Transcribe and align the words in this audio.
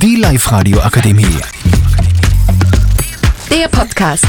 Die 0.00 0.14
Live-Radio 0.14 0.78
Akademie. 0.78 1.24
Der 3.50 3.66
Podcast. 3.66 4.26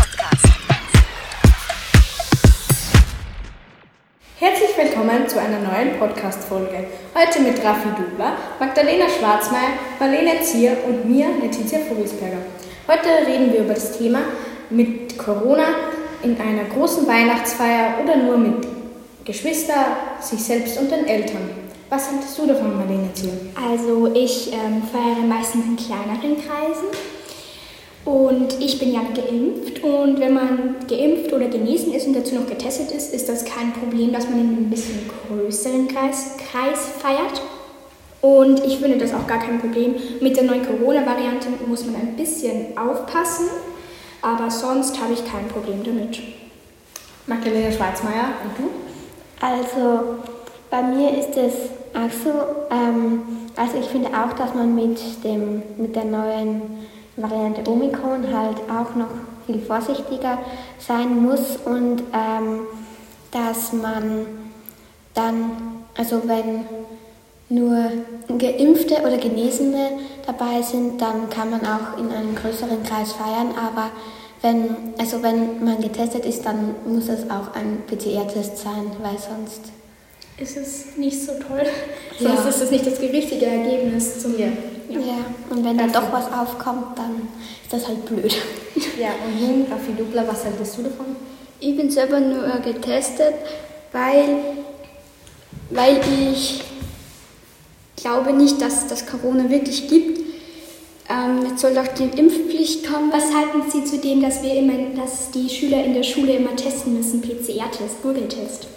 Herzlich 4.40 4.70
willkommen 4.76 5.28
zu 5.28 5.40
einer 5.40 5.60
neuen 5.60 6.00
Podcast-Folge. 6.00 6.86
Heute 7.14 7.42
mit 7.42 7.64
Raffi 7.64 7.90
Dubler, 7.90 8.38
Magdalena 8.60 9.06
Schwarzmeier, 9.10 9.74
Marlene 10.00 10.42
Zier 10.42 10.76
und 10.88 11.08
mir, 11.08 11.28
Letizia 11.40 11.80
Vogelsberger. 11.88 12.38
Heute 12.88 13.28
reden 13.28 13.54
wir 13.54 13.60
über 13.60 13.76
das 13.76 13.96
Thema 13.96 14.22
mit 14.72 15.20
Corona 15.20 15.68
in 16.24 16.36
einer 16.42 16.64
großen 16.64 17.08
Weihnachtsfeier 17.08 18.00
oder 18.04 18.16
nur 18.16 18.40
mit 18.40 18.68
Geschwistern, 19.24 19.86
sich 20.20 20.44
selbst 20.44 20.80
und 20.80 20.90
den 20.90 21.06
Eltern. 21.06 21.69
Was 21.90 22.12
hältst 22.12 22.38
du 22.38 22.46
davon, 22.46 22.78
Marlene 22.78 23.12
Zier? 23.14 23.34
Also 23.56 24.12
ich 24.14 24.54
ähm, 24.54 24.84
feiere 24.84 25.26
meistens 25.28 25.66
in 25.66 25.76
kleineren 25.76 26.38
Kreisen 26.38 26.86
und 28.06 28.60
ich 28.60 28.78
bin 28.78 28.94
ja 28.94 29.02
geimpft 29.02 29.84
und 29.84 30.20
wenn 30.20 30.36
man 30.36 30.76
geimpft 30.88 31.34
oder 31.34 31.48
genesen 31.48 31.94
ist 31.96 32.06
und 32.06 32.14
dazu 32.14 32.36
noch 32.36 32.46
getestet 32.46 32.92
ist, 32.92 33.12
ist 33.12 33.28
das 33.28 33.44
kein 33.44 33.74
Problem, 33.74 34.14
dass 34.14 34.30
man 34.30 34.40
in 34.40 34.48
einem 34.50 34.70
bisschen 34.70 35.10
größeren 35.28 35.88
Kreis, 35.88 36.36
Kreis 36.52 36.90
feiert. 37.00 37.42
Und 38.22 38.64
ich 38.66 38.78
finde 38.78 38.98
das 38.98 39.14
auch 39.14 39.26
gar 39.26 39.40
kein 39.40 39.60
Problem. 39.60 39.96
Mit 40.22 40.38
der 40.38 40.44
neuen 40.44 40.66
Corona-Variante 40.66 41.48
muss 41.68 41.86
man 41.86 41.96
ein 41.96 42.16
bisschen 42.16 42.78
aufpassen, 42.78 43.48
aber 44.22 44.52
sonst 44.52 45.02
habe 45.02 45.14
ich 45.14 45.26
kein 45.26 45.48
Problem 45.48 45.84
damit. 45.84 46.20
Magdalena 47.26 47.72
Schwarzmeier 47.72 48.34
und 48.44 48.58
du? 48.58 48.70
Also 49.42 50.18
bei 50.70 50.82
mir 50.84 51.18
ist 51.18 51.36
es 51.36 51.54
auch 51.94 52.12
so, 52.24 52.30
ähm, 52.72 53.24
also 53.56 53.78
ich 53.80 53.88
finde 53.88 54.10
auch, 54.10 54.34
dass 54.34 54.54
man 54.54 54.76
mit, 54.76 55.00
dem, 55.24 55.64
mit 55.78 55.96
der 55.96 56.06
neuen 56.06 56.62
Variante 57.16 57.70
Omikron 57.70 58.34
halt 58.34 58.58
auch 58.70 58.96
noch 58.96 59.10
viel 59.46 59.60
vorsichtiger 59.60 60.38
sein 60.78 61.22
muss 61.22 61.58
und 61.66 62.04
ähm, 62.14 62.62
dass 63.32 63.74
man 63.74 64.26
dann, 65.14 65.52
also 65.98 66.22
wenn 66.26 66.66
nur 67.50 67.92
Geimpfte 68.38 69.02
oder 69.02 69.18
Genesene 69.18 69.90
dabei 70.26 70.62
sind, 70.62 71.02
dann 71.02 71.30
kann 71.30 71.50
man 71.50 71.62
auch 71.62 71.98
in 71.98 72.12
einem 72.12 72.36
größeren 72.36 72.84
Kreis 72.84 73.14
feiern, 73.14 73.50
aber 73.58 73.90
wenn, 74.42 74.94
also 74.98 75.22
wenn 75.24 75.64
man 75.66 75.82
getestet 75.82 76.26
ist, 76.26 76.46
dann 76.46 76.76
muss 76.86 77.10
es 77.10 77.30
auch 77.30 77.54
ein 77.56 77.84
PCR-Test 77.88 78.58
sein, 78.60 78.92
weil 79.02 79.18
sonst 79.18 79.74
ist 80.42 80.58
es 80.58 80.98
nicht 80.98 81.22
so 81.24 81.34
toll. 81.34 81.64
Ja. 82.20 82.30
Sonst 82.36 82.56
ist 82.56 82.62
es 82.64 82.72
nicht 82.72 82.86
das 82.86 83.00
richtige 83.00 83.46
Ergebnis 83.46 84.22
zum 84.22 84.38
ja. 84.38 84.48
ja. 84.90 85.00
ja. 85.00 85.26
und 85.50 85.64
wenn 85.64 85.78
dann 85.78 85.92
doch 85.92 86.12
was 86.12 86.26
aufkommt, 86.32 86.98
dann 86.98 87.28
ist 87.64 87.72
das 87.72 87.88
halt 87.88 88.06
blöd. 88.06 88.36
Ja, 89.00 89.10
und 89.26 89.42
nun, 89.42 89.66
Raffi 89.72 89.94
Dubler, 89.98 90.28
was 90.28 90.46
haltest 90.46 90.78
du 90.78 90.84
davon? 90.84 91.16
Ich 91.60 91.76
bin 91.76 91.90
selber 91.90 92.20
nur 92.20 92.48
getestet, 92.60 93.34
weil, 93.92 94.40
weil 95.70 96.00
ich 96.34 96.62
glaube 97.96 98.34
nicht, 98.34 98.62
dass 98.62 98.88
das 98.88 99.06
Corona 99.06 99.50
wirklich 99.50 99.88
gibt. 99.88 100.20
Ähm, 101.10 101.46
jetzt 101.50 101.62
soll 101.62 101.74
doch 101.74 101.88
die 101.88 102.20
Impfpflicht 102.20 102.88
kommen. 102.88 103.12
Was 103.12 103.34
halten 103.34 103.70
Sie 103.70 103.84
zu 103.84 103.98
dem, 103.98 104.22
dass 104.22 104.44
wir 104.44 104.54
immer, 104.54 104.96
dass 104.96 105.32
die 105.32 105.50
Schüler 105.50 105.84
in 105.84 105.94
der 105.94 106.04
Schule 106.04 106.34
immer 106.34 106.56
testen 106.56 106.96
müssen, 106.96 107.22
PCR-Test, 107.22 108.02
Google-Test? 108.04 108.68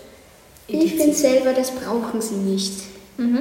Ich 0.69 0.95
finde 0.95 1.15
selber, 1.15 1.53
das 1.53 1.71
brauchen 1.71 2.21
sie 2.21 2.37
nicht. 2.37 2.83
Mhm. 3.17 3.41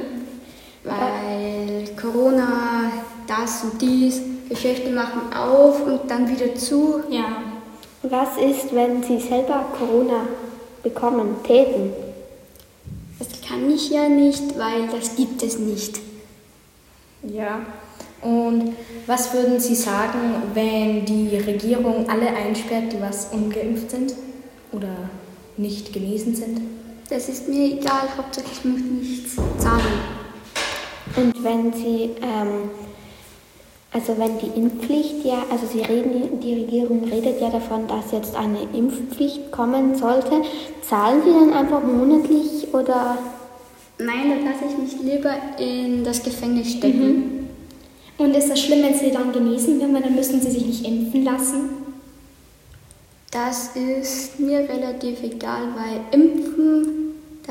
Weil 0.84 1.88
Corona, 2.00 2.90
das 3.26 3.62
und 3.62 3.80
dies, 3.80 4.20
Geschäfte 4.48 4.90
machen 4.90 5.32
auf 5.32 5.86
und 5.86 6.10
dann 6.10 6.28
wieder 6.28 6.54
zu. 6.54 7.00
Ja. 7.08 7.42
Was 8.02 8.36
ist, 8.36 8.74
wenn 8.74 9.02
sie 9.02 9.20
selber 9.20 9.64
Corona 9.78 10.26
bekommen 10.82 11.36
täten? 11.44 11.92
Das 13.18 13.28
kann 13.48 13.70
ich 13.70 13.90
ja 13.90 14.08
nicht, 14.08 14.58
weil 14.58 14.88
das 14.88 15.14
gibt 15.14 15.42
es 15.42 15.58
nicht. 15.58 16.00
Ja. 17.22 17.60
Und 18.20 18.76
was 19.06 19.32
würden 19.32 19.58
Sie 19.58 19.74
sagen, 19.74 20.42
wenn 20.54 21.04
die 21.04 21.36
Regierung 21.36 22.08
alle 22.08 22.28
einsperrt, 22.28 22.92
die 22.92 23.00
was 23.00 23.28
ungeimpft 23.32 23.90
sind 23.90 24.14
oder 24.70 25.10
nicht 25.56 25.92
genesen 25.92 26.34
sind? 26.34 26.60
Das 27.12 27.28
ist 27.28 27.46
mir 27.46 27.74
egal, 27.74 28.08
Hauptsache 28.16 28.46
ich 28.50 28.64
muss 28.64 28.80
nichts 28.80 29.36
zahlen. 29.58 30.00
Und 31.14 31.44
wenn 31.44 31.70
Sie, 31.70 32.04
ähm, 32.22 32.70
also 33.92 34.16
wenn 34.16 34.38
die 34.38 34.58
Impfpflicht 34.58 35.22
ja, 35.22 35.44
also 35.50 35.66
Sie 35.66 35.82
reden, 35.82 36.40
die 36.40 36.54
Regierung 36.54 37.04
redet 37.04 37.38
ja 37.38 37.50
davon, 37.50 37.86
dass 37.86 38.12
jetzt 38.12 38.34
eine 38.34 38.62
Impfpflicht 38.72 39.52
kommen 39.52 39.94
sollte, 39.94 40.40
zahlen 40.80 41.20
Sie 41.22 41.32
dann 41.32 41.52
einfach 41.52 41.82
monatlich 41.82 42.72
oder? 42.72 43.18
Nein, 43.98 44.30
dann 44.30 44.44
lasse 44.46 44.64
ich 44.70 44.78
mich 44.78 45.02
lieber 45.02 45.34
in 45.58 46.02
das 46.04 46.22
Gefängnis 46.22 46.72
stecken. 46.72 47.48
Mhm. 48.16 48.24
Und 48.24 48.34
ist 48.34 48.48
das 48.48 48.58
schlimm, 48.58 48.82
wenn 48.82 48.94
Sie 48.94 49.10
dann 49.10 49.32
genesen 49.32 49.78
werden, 49.80 49.94
weil 49.94 50.02
dann 50.02 50.14
müssen 50.14 50.40
Sie 50.40 50.50
sich 50.50 50.64
nicht 50.64 50.86
impfen 50.86 51.24
lassen? 51.24 51.68
Das 53.30 53.76
ist 53.76 54.40
mir 54.40 54.60
relativ 54.60 55.22
egal, 55.22 55.74
weil 55.76 56.00
impfen 56.18 57.01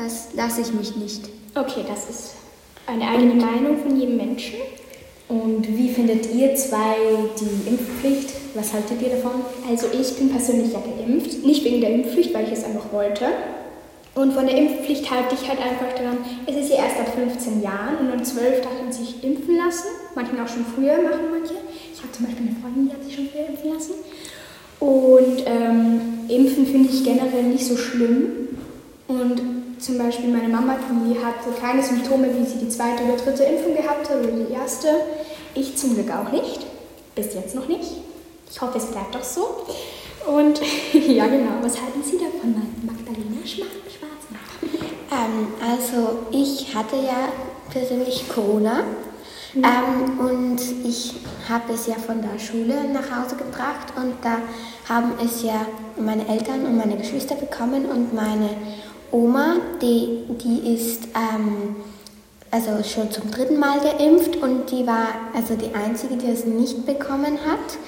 das 0.02 0.28
lasse 0.34 0.62
ich 0.62 0.72
mich 0.72 0.96
nicht. 0.96 1.28
Okay, 1.54 1.84
das 1.86 2.10
ist 2.10 2.34
eine 2.86 3.06
eigene 3.08 3.34
Meinung 3.34 3.78
von 3.78 3.98
jedem 3.98 4.16
Menschen. 4.16 4.56
Und 5.28 5.66
wie 5.68 5.88
findet 5.88 6.32
ihr 6.34 6.54
zwei 6.56 6.96
die 7.38 7.68
Impfpflicht? 7.68 8.30
Was 8.54 8.72
haltet 8.72 9.00
ihr 9.00 9.10
davon? 9.10 9.42
Also 9.68 9.86
ich 9.92 10.14
bin 10.16 10.28
persönlich 10.28 10.72
ja 10.72 10.80
geimpft, 10.80 11.44
nicht 11.44 11.64
wegen 11.64 11.80
der 11.80 11.90
Impfpflicht, 11.90 12.34
weil 12.34 12.44
ich 12.46 12.52
es 12.52 12.64
einfach 12.64 12.92
wollte. 12.92 13.26
Und 14.14 14.34
von 14.34 14.44
der 14.44 14.58
Impfpflicht 14.58 15.10
halte 15.10 15.34
ich 15.34 15.48
halt 15.48 15.58
einfach 15.58 15.94
daran, 15.96 16.18
es 16.46 16.56
ist 16.56 16.68
ja 16.68 16.84
erst 16.84 17.00
ab 17.00 17.14
15 17.14 17.62
Jahren 17.62 17.96
und 17.98 18.12
um 18.12 18.22
12 18.22 18.60
darf 18.60 18.82
man 18.82 18.92
sich 18.92 19.24
impfen 19.24 19.56
lassen. 19.56 19.88
Manche 20.14 20.32
auch 20.32 20.48
schon 20.48 20.66
früher 20.66 21.00
machen 21.00 21.30
manche. 21.30 21.54
Ich 21.94 22.02
habe 22.02 22.12
zum 22.12 22.26
Beispiel 22.26 22.48
eine 22.48 22.56
Freundin, 22.60 22.88
die 22.88 22.94
hat 22.94 23.04
sich 23.04 23.14
schon 23.14 23.28
früher 23.30 23.48
impfen 23.48 23.72
lassen. 23.72 23.92
Und 24.80 25.44
ähm, 25.46 26.28
Impfen 26.28 26.66
finde 26.66 26.90
ich 26.90 27.04
generell 27.04 27.44
nicht 27.44 27.64
so 27.64 27.76
schlimm. 27.76 28.48
Und 29.06 29.61
zum 29.82 29.98
Beispiel 29.98 30.28
meine 30.28 30.48
Mama, 30.48 30.76
die 30.90 31.18
hatte 31.18 31.50
keine 31.60 31.82
Symptome, 31.82 32.28
wie 32.38 32.46
sie 32.46 32.58
die 32.58 32.68
zweite 32.68 33.02
oder 33.02 33.16
dritte 33.16 33.42
Impfung 33.42 33.74
gehabt 33.74 34.08
hat 34.08 34.16
oder 34.16 34.30
die 34.30 34.52
erste. 34.52 34.88
Ich 35.54 35.76
zum 35.76 35.94
Glück 35.94 36.10
auch 36.10 36.30
nicht. 36.30 36.60
Bis 37.14 37.34
jetzt 37.34 37.54
noch 37.54 37.68
nicht. 37.68 37.90
Ich 38.50 38.60
hoffe, 38.60 38.78
es 38.78 38.86
bleibt 38.86 39.14
doch 39.14 39.24
so. 39.24 39.66
Und 40.26 40.60
ja, 40.92 41.26
genau. 41.26 41.50
Was 41.62 41.80
halten 41.80 42.02
Sie 42.02 42.16
davon, 42.16 42.54
Magdalena 42.82 43.44
Schwarzmacher? 43.44 44.62
Ähm, 45.10 45.48
also, 45.60 46.20
ich 46.30 46.74
hatte 46.74 46.96
ja 46.96 47.28
persönlich 47.70 48.28
Corona. 48.28 48.84
Mhm. 49.54 49.64
Ähm, 49.64 50.18
und 50.18 50.60
ich 50.86 51.14
habe 51.48 51.72
es 51.74 51.86
ja 51.86 51.94
von 51.94 52.22
der 52.22 52.38
Schule 52.38 52.84
nach 52.92 53.10
Hause 53.10 53.36
gebracht 53.36 53.92
und 53.96 54.14
da 54.22 54.38
haben 54.88 55.12
es 55.22 55.42
ja 55.42 55.66
meine 55.98 56.26
Eltern 56.26 56.64
und 56.64 56.78
meine 56.78 56.96
Geschwister 56.96 57.34
bekommen 57.34 57.84
und 57.84 58.14
meine 58.14 58.48
Oma, 59.12 59.56
die, 59.80 60.24
die 60.42 60.74
ist 60.74 61.04
ähm, 61.14 61.76
also 62.50 62.82
schon 62.82 63.10
zum 63.10 63.30
dritten 63.30 63.58
Mal 63.58 63.80
geimpft 63.80 64.36
und 64.36 64.70
die 64.70 64.86
war 64.86 65.08
also 65.34 65.54
die 65.54 65.74
einzige, 65.74 66.16
die 66.16 66.30
es 66.30 66.44
nicht 66.44 66.86
bekommen 66.86 67.38
hat. 67.46 67.78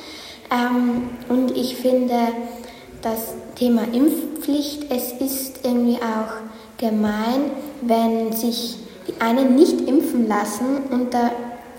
Ähm, 0.50 1.10
und 1.28 1.56
ich 1.56 1.76
finde 1.76 2.14
das 3.02 3.34
Thema 3.56 3.82
Impfpflicht, 3.92 4.90
es 4.90 5.12
ist 5.12 5.64
irgendwie 5.64 5.96
auch 5.96 6.78
gemein, 6.78 7.52
wenn 7.82 8.32
sich 8.32 8.76
die 9.06 9.20
einen 9.20 9.54
nicht 9.54 9.82
impfen 9.82 10.28
lassen 10.28 10.78
und, 10.90 11.12
da, 11.12 11.30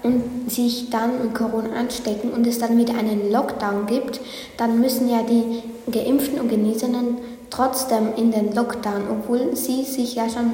und 0.04 0.52
sich 0.52 0.90
dann 0.90 1.24
mit 1.24 1.34
Corona 1.36 1.72
anstecken 1.80 2.32
und 2.32 2.46
es 2.46 2.60
dann 2.60 2.78
wieder 2.78 2.96
einen 2.96 3.32
Lockdown 3.32 3.88
gibt, 3.88 4.22
dann 4.58 4.80
müssen 4.80 5.10
ja 5.10 5.24
die 5.24 5.64
Geimpften 5.92 6.40
und 6.40 6.50
Genesenen 6.50 7.18
trotzdem 7.56 8.14
in 8.16 8.32
den 8.32 8.54
Lockdown, 8.54 9.04
obwohl 9.10 9.56
sie 9.56 9.84
sich 9.84 10.16
ja 10.16 10.30
schon 10.30 10.54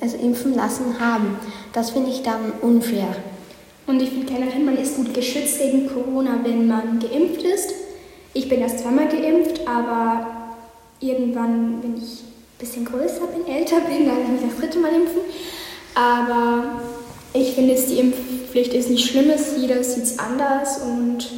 also 0.00 0.16
impfen 0.16 0.54
lassen 0.54 0.98
haben. 1.00 1.38
Das 1.72 1.90
finde 1.90 2.10
ich 2.10 2.22
dann 2.22 2.52
unfair. 2.60 3.08
Und 3.86 4.00
ich 4.00 4.10
finde 4.10 4.32
generell, 4.32 4.60
man 4.60 4.76
ist 4.76 4.96
gut 4.96 5.12
geschützt 5.14 5.58
gegen 5.58 5.88
Corona, 5.88 6.38
wenn 6.42 6.66
man 6.66 6.98
geimpft 6.98 7.42
ist. 7.42 7.72
Ich 8.34 8.48
bin 8.48 8.60
erst 8.60 8.80
zweimal 8.80 9.08
geimpft, 9.08 9.66
aber 9.66 10.26
irgendwann, 11.00 11.82
wenn 11.82 11.96
ich 11.96 12.22
ein 12.22 12.58
bisschen 12.58 12.84
größer 12.84 13.26
bin, 13.26 13.46
älter 13.52 13.80
bin, 13.80 14.06
dann 14.06 14.24
kann 14.24 14.36
ich 14.36 14.50
das 14.50 14.58
dritte 14.58 14.78
Mal 14.78 14.92
impfen. 14.94 15.20
Aber 15.94 16.80
ich 17.34 17.52
finde 17.52 17.74
die 17.74 17.98
Impfpflicht 17.98 18.72
ist 18.74 18.90
nichts 18.90 19.10
Schlimmes, 19.10 19.54
jeder 19.58 19.82
sieht 19.82 20.04
es 20.04 20.18
anders 20.18 20.82
und 20.82 21.28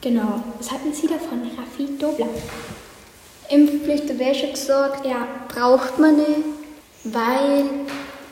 genau. 0.00 0.42
Was 0.58 0.72
hatten 0.72 0.92
Sie 0.92 1.06
davon, 1.06 1.42
Raffi 1.56 1.96
Dobler? 1.98 2.28
Impfpflicht, 3.50 4.10
habe 4.10 4.22
ich 4.30 4.40
schon 4.40 4.50
gesagt, 4.50 5.06
ja, 5.06 5.26
braucht 5.48 5.98
man 5.98 6.16
nicht, 6.16 6.44
weil 7.04 7.64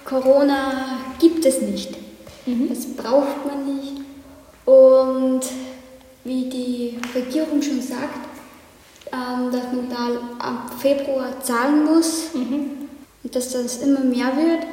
Corona 0.05 0.99
gibt 1.19 1.45
es 1.45 1.61
nicht. 1.61 1.91
Mhm. 2.47 2.69
Das 2.69 2.87
braucht 2.87 3.47
man 3.47 3.77
nicht. 3.77 4.03
Und 4.65 5.43
wie 6.25 6.49
die 6.49 6.99
Regierung 7.15 7.61
schon 7.63 7.81
sagt, 7.81 8.29
ähm, 9.13 9.51
dass 9.53 9.65
man 9.73 9.89
da 9.89 10.45
ab 10.45 10.73
Februar 10.81 11.41
zahlen 11.43 11.85
muss 11.85 12.25
und 12.35 13.35
dass 13.35 13.53
das 13.53 13.79
immer 13.79 14.01
mehr 14.01 14.33
wird, 14.37 14.67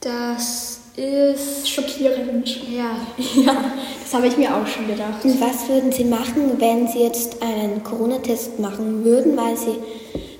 das 0.00 0.81
ist 0.96 1.68
Schockierend. 1.68 2.46
ja 2.70 2.96
Ja, 3.42 3.64
das 4.02 4.12
habe 4.12 4.26
ich 4.26 4.36
mir 4.36 4.54
auch 4.54 4.66
schon 4.66 4.86
gedacht. 4.86 5.24
Und 5.24 5.40
was 5.40 5.68
würden 5.68 5.90
Sie 5.90 6.04
machen, 6.04 6.58
wenn 6.58 6.86
Sie 6.86 7.00
jetzt 7.00 7.42
einen 7.42 7.82
Corona-Test 7.82 8.58
machen 8.58 9.04
würden, 9.04 9.36
weil, 9.36 9.56
Sie, 9.56 9.76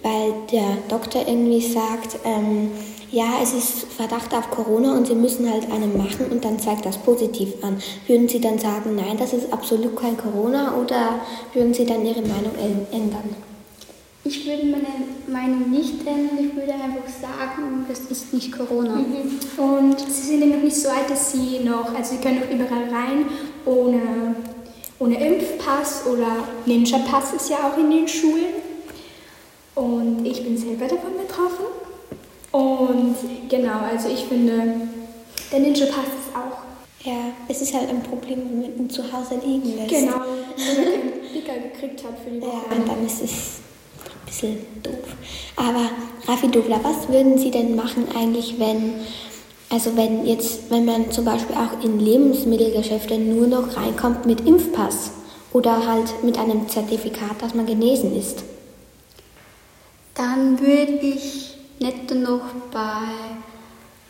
weil 0.02 0.34
der 0.50 0.76
Doktor 0.88 1.26
irgendwie 1.26 1.60
sagt, 1.60 2.19
ähm, 2.25 2.70
ja, 3.10 3.40
es 3.43 3.52
ist 3.52 3.93
Verdacht 3.93 4.34
auf 4.34 4.50
Corona 4.50 4.96
und 4.96 5.06
Sie 5.06 5.14
müssen 5.14 5.50
halt 5.50 5.70
einen 5.70 5.96
machen 5.96 6.26
und 6.31 6.44
dann 6.44 6.58
zeigt 6.58 6.87
das 6.87 6.99
positiv 6.99 7.52
an. 7.62 7.76
Würden 8.06 8.28
Sie 8.28 8.40
dann 8.40 8.58
sagen, 8.58 8.94
nein, 8.94 9.16
das 9.19 9.32
ist 9.32 9.52
absolut 9.52 9.96
kein 9.96 10.16
Corona 10.16 10.75
oder 10.76 11.20
würden 11.52 11.75
Sie 11.75 11.84
dann 11.84 12.04
Ihre 12.04 12.22
Meinung 12.22 12.52
ändern? 12.90 13.51
Ich 14.24 14.46
würde 14.46 14.64
meine 14.66 14.86
Meinung 15.26 15.70
nicht 15.70 16.06
ändern, 16.06 16.38
ich 16.38 16.54
würde 16.54 16.72
einfach 16.74 17.08
sagen, 17.20 17.84
das 17.88 18.00
ist 18.08 18.32
nicht 18.32 18.52
Corona. 18.56 19.04
Und 19.56 19.98
Sie 19.98 20.22
sind 20.28 20.40
ja 20.40 20.46
noch 20.56 20.62
nicht 20.62 20.76
so 20.76 20.88
alt, 20.90 21.10
dass 21.10 21.32
Sie 21.32 21.58
noch, 21.60 21.92
also 21.92 22.14
Sie 22.14 22.20
können 22.20 22.38
noch 22.40 22.48
überall 22.50 22.84
rein 22.84 23.26
ohne, 23.66 24.36
ohne 25.00 25.26
Impfpass 25.26 26.06
oder 26.06 26.46
Ninja-Pass 26.66 27.32
ist 27.34 27.50
ja 27.50 27.56
auch 27.69 27.76
in 27.76 27.90
den 27.90 28.06
Schulen. 28.06 28.54
Und 29.74 30.25
ich 30.25 30.44
bin 30.44 30.56
selber 30.56 30.84
davon 30.86 31.12
betroffen. 31.20 31.66
Und 32.52 33.16
genau, 33.48 33.78
also 33.90 34.08
ich 34.08 34.25
finde, 34.26 34.62
der 35.50 35.58
Ninja-Pass 35.58 36.04
ist 36.06 36.36
auch 36.36 37.04
Ja, 37.04 37.32
es 37.48 37.60
ist 37.60 37.75
halt 37.75 37.88
ein 37.88 38.02
Problem, 38.04 38.38
wenn 38.50 38.60
man 38.60 38.76
ihn 38.78 38.90
zu 38.90 39.02
Hause 39.12 39.40
liegen 39.44 39.76
lässt. 39.76 39.88
genau, 39.88 40.20
wenn 40.56 40.76
man 40.76 40.92
keinen 40.92 41.28
Sticker 41.30 41.54
gekriegt 41.58 42.04
hat 42.04 42.14
für 42.22 42.30
die 42.30 42.38
Ja, 42.38 42.46
Woche. 42.46 42.76
und 42.76 42.88
dann 42.88 43.04
ist 43.04 43.22
es 43.25 43.32
bisschen 44.32 44.58
doof. 44.82 45.17
Aber 45.56 45.90
Rafi 46.26 46.49
Dubla, 46.49 46.81
was 46.82 47.08
würden 47.08 47.38
Sie 47.38 47.50
denn 47.50 47.76
machen 47.76 48.06
eigentlich, 48.17 48.58
wenn, 48.58 48.94
also 49.70 49.96
wenn 49.96 50.26
jetzt, 50.26 50.70
wenn 50.70 50.84
man 50.84 51.11
zum 51.11 51.25
Beispiel 51.25 51.56
auch 51.56 51.84
in 51.84 52.00
Lebensmittelgeschäfte 52.00 53.19
nur 53.19 53.46
noch 53.46 53.76
reinkommt 53.76 54.26
mit 54.26 54.46
Impfpass 54.46 55.12
oder 55.52 55.87
halt 55.87 56.25
mit 56.25 56.38
einem 56.38 56.69
Zertifikat, 56.69 57.40
dass 57.40 57.55
man 57.55 57.67
genesen 57.67 58.17
ist? 58.17 58.43
Dann 60.14 60.61
würde 60.61 60.99
ich 61.00 61.56
nicht 61.78 62.14
noch 62.14 62.43
bei 62.73 63.08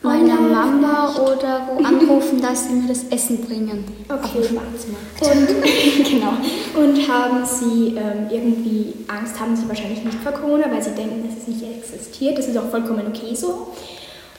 meiner 0.02 0.40
Mama 0.40 1.14
oder 1.16 1.68
wo 1.68 1.84
anrufen, 1.84 2.40
dass 2.40 2.68
sie 2.68 2.74
mir 2.74 2.88
das 2.88 3.04
Essen 3.10 3.44
bringen. 3.44 3.84
Okay. 4.08 4.48
Und, 5.20 6.04
genau. 6.10 6.34
Und 6.74 7.08
haben 7.08 7.44
Sie 7.46 7.96
ähm, 7.96 8.28
irgendwie 8.30 8.94
Angst, 9.08 9.38
haben 9.38 9.56
Sie 9.56 9.68
wahrscheinlich 9.68 10.04
nicht 10.04 10.18
vor 10.18 10.32
Corona, 10.32 10.70
weil 10.70 10.82
Sie 10.82 10.90
denken, 10.90 11.26
dass 11.26 11.42
es 11.42 11.48
nicht 11.48 11.62
existiert. 11.62 12.38
Das 12.38 12.48
ist 12.48 12.56
auch 12.56 12.68
vollkommen 12.68 13.06
okay 13.06 13.34
so. 13.34 13.68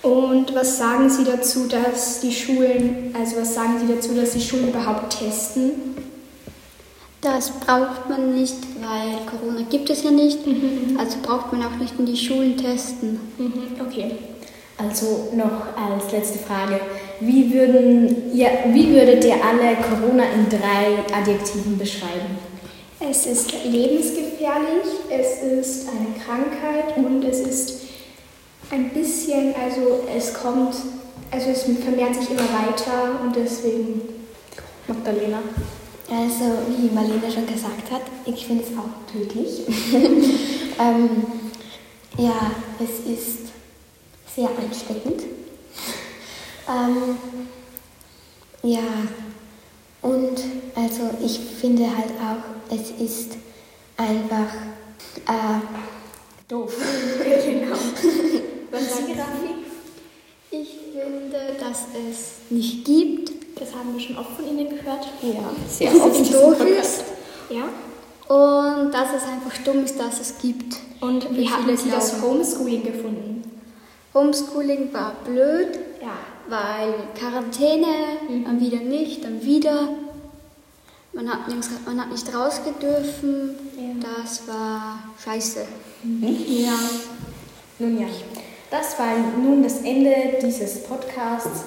Und 0.01 0.53
was 0.53 0.77
sagen 0.77 1.09
Sie 1.09 1.23
dazu, 1.23 1.67
dass 1.67 2.19
die 2.19 2.31
Schulen, 2.31 3.15
also 3.17 3.37
was 3.37 3.55
sagen 3.55 3.79
Sie 3.79 3.93
dazu, 3.93 4.13
dass 4.13 4.31
die 4.31 4.41
Schulen 4.41 4.67
überhaupt 4.67 5.17
testen? 5.17 5.71
Das 7.21 7.51
braucht 7.51 8.09
man 8.09 8.35
nicht, 8.35 8.57
weil 8.81 9.19
Corona 9.25 9.65
gibt 9.69 9.89
es 9.89 10.03
ja 10.03 10.11
nicht. 10.11 10.39
Also 10.97 11.19
braucht 11.21 11.53
man 11.53 11.63
auch 11.63 11.77
nicht 11.77 11.97
in 11.97 12.05
die 12.05 12.17
Schulen 12.17 12.57
testen. 12.57 13.17
Mhm, 13.37 13.53
okay. 13.79 14.17
Also 14.77 15.29
noch 15.35 15.77
als 15.77 16.11
letzte 16.11 16.39
Frage. 16.39 16.79
Wie, 17.19 17.53
würden 17.53 18.33
ihr, 18.33 18.49
wie 18.71 18.89
würdet 18.93 19.23
ihr 19.23 19.35
alle 19.35 19.75
Corona 19.77 20.23
in 20.33 20.49
drei 20.49 21.15
Adjektiven 21.15 21.77
beschreiben? 21.77 22.37
Es 22.99 23.25
ist 23.25 23.53
lebensgefährlich, 23.65 24.87
es 25.09 25.43
ist 25.43 25.89
eine 25.89 26.15
Krankheit 26.23 26.97
und 26.97 27.23
es 27.23 27.39
ist 27.41 27.81
ein 28.71 28.89
bisschen, 28.89 29.53
also 29.55 30.05
es 30.15 30.33
kommt, 30.33 30.73
also 31.29 31.49
es 31.49 31.63
vermehrt 31.63 32.15
sich 32.15 32.31
immer 32.31 32.41
weiter 32.41 33.19
und 33.23 33.35
deswegen 33.35 34.01
Magdalena. 34.87 35.39
Also, 36.09 36.57
wie 36.77 36.93
Marlene 36.93 37.31
schon 37.33 37.47
gesagt 37.47 37.89
hat, 37.91 38.01
ich 38.25 38.45
finde 38.45 38.63
es 38.63 38.69
auch 38.77 39.11
tödlich. 39.11 39.61
ähm, 40.79 41.23
ja, 42.17 42.51
es 42.79 43.11
ist 43.11 43.52
sehr 44.35 44.49
ansteckend. 44.49 45.23
Ähm, 46.67 47.17
ja, 48.63 48.79
und 50.01 50.37
also 50.75 51.09
ich 51.23 51.39
finde 51.39 51.85
halt 51.85 52.11
auch, 52.19 52.73
es 52.73 52.91
ist 52.99 53.37
einfach 53.97 54.53
äh, 55.27 55.59
Doof. 56.47 56.73
genau. 57.23 57.75
Was 58.71 58.97
Sie, 58.97 59.11
Raffi? 59.13 59.55
Ich 60.51 60.69
finde, 60.93 61.55
dass 61.59 61.85
es 62.09 62.51
nicht 62.51 62.85
gibt. 62.85 63.31
Das 63.59 63.73
haben 63.73 63.93
wir 63.93 63.99
schon 63.99 64.17
oft 64.17 64.35
von 64.35 64.47
Ihnen 64.47 64.69
gehört. 64.69 65.07
ja, 65.21 65.51
sehr 65.67 65.91
dass 65.91 66.01
oft. 66.01 66.19
es 66.19 66.31
doof 66.31 66.59
ist. 66.65 67.03
Ja. 67.49 67.69
Und 68.35 68.91
dass 68.91 69.09
es 69.15 69.23
einfach 69.23 69.57
dumm 69.63 69.83
ist, 69.83 69.99
dass 69.99 70.19
es 70.19 70.37
gibt. 70.39 70.75
Und 71.01 71.35
wie 71.35 71.49
haben 71.49 71.75
Sie 71.77 71.89
das. 71.89 72.21
Homeschooling 72.21 72.83
gefunden? 72.83 73.32
Homeschooling 74.13 74.93
war 74.93 75.13
blöd, 75.25 75.79
Ja. 76.01 76.13
weil 76.47 76.93
Quarantäne, 77.17 77.87
dann 78.45 78.59
wieder 78.59 78.79
nicht, 78.79 79.23
dann 79.23 79.43
wieder. 79.43 79.89
Man 81.13 81.29
hat, 81.29 81.39
man 81.85 82.01
hat 82.01 82.11
nicht 82.11 82.33
rausgedürfen. 82.33 83.55
Das 84.01 84.47
war 84.47 84.99
scheiße. 85.23 85.65
Ja. 86.47 86.77
Nun 87.79 87.99
ja, 87.99 88.07
das 88.69 88.97
war 88.99 89.15
nun 89.41 89.63
das 89.63 89.77
Ende 89.81 90.13
dieses 90.43 90.83
Podcasts. 90.83 91.65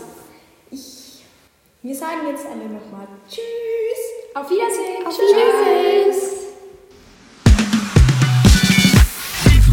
Ich, 0.70 1.22
wir 1.82 1.94
sagen 1.94 2.26
jetzt 2.28 2.44
alle 2.46 2.64
nochmal 2.64 3.06
Tschüss. 3.28 3.40
Auf 4.34 4.50
Wiedersehen. 4.50 5.06
Auf 5.06 5.16
Wiedersehen. 5.18 6.12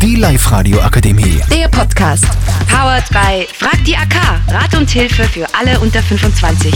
Die 0.02 0.16
Live-Radio 0.16 0.80
Akademie. 0.82 1.42
Der 1.52 1.68
Podcast. 1.70 2.26
Powered 2.74 3.08
by 3.12 3.48
Frag 3.54 3.86
die 3.86 3.96
AK. 3.96 4.16
Rat 4.48 4.76
und 4.76 4.90
Hilfe 4.90 5.24
für 5.26 5.46
alle 5.54 5.80
unter 5.80 6.02
25. 6.02 6.74